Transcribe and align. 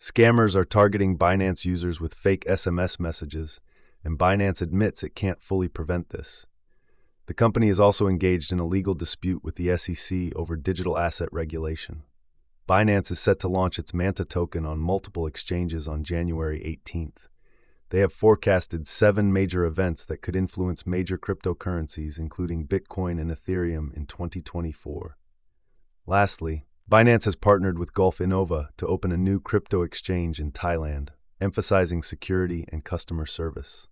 Scammers 0.00 0.54
are 0.54 0.64
targeting 0.64 1.16
Binance 1.16 1.64
users 1.64 2.00
with 2.00 2.14
fake 2.14 2.44
SMS 2.44 3.00
messages, 3.00 3.60
and 4.04 4.18
Binance 4.18 4.60
admits 4.60 5.02
it 5.02 5.14
can't 5.14 5.40
fully 5.40 5.68
prevent 5.68 6.10
this. 6.10 6.46
The 7.26 7.34
company 7.34 7.68
is 7.68 7.80
also 7.80 8.06
engaged 8.06 8.52
in 8.52 8.60
a 8.60 8.66
legal 8.66 8.94
dispute 8.94 9.42
with 9.42 9.56
the 9.56 9.76
SEC 9.76 10.36
over 10.36 10.54
digital 10.54 10.98
asset 10.98 11.28
regulation. 11.32 12.02
Binance 12.68 13.10
is 13.10 13.18
set 13.18 13.38
to 13.40 13.48
launch 13.48 13.78
its 13.78 13.94
Manta 13.94 14.24
token 14.24 14.66
on 14.66 14.78
multiple 14.78 15.26
exchanges 15.26 15.88
on 15.88 16.04
January 16.04 16.60
18th. 16.60 17.28
They 17.90 18.00
have 18.00 18.12
forecasted 18.12 18.86
seven 18.86 19.32
major 19.32 19.64
events 19.64 20.04
that 20.06 20.20
could 20.20 20.36
influence 20.36 20.86
major 20.86 21.16
cryptocurrencies, 21.16 22.18
including 22.18 22.66
Bitcoin 22.66 23.20
and 23.20 23.30
Ethereum, 23.30 23.96
in 23.96 24.06
2024. 24.06 25.16
Lastly, 26.06 26.66
Binance 26.88 27.24
has 27.24 27.34
partnered 27.34 27.80
with 27.80 27.94
Gulf 27.94 28.18
Innova 28.18 28.68
to 28.76 28.86
open 28.86 29.10
a 29.10 29.16
new 29.16 29.40
crypto 29.40 29.82
exchange 29.82 30.38
in 30.38 30.52
Thailand, 30.52 31.08
emphasizing 31.40 32.00
security 32.00 32.64
and 32.68 32.84
customer 32.84 33.26
service. 33.26 33.88